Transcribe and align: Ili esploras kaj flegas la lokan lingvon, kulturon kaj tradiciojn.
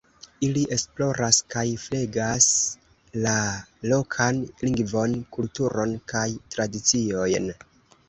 Ili 0.45 0.61
esploras 0.77 1.39
kaj 1.55 1.65
flegas 1.83 2.49
la 3.27 3.35
lokan 3.93 4.43
lingvon, 4.65 5.17
kulturon 5.39 5.97
kaj 6.17 6.29
tradiciojn. 6.57 7.53